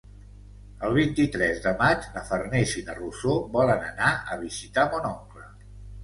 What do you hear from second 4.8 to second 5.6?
mon oncle.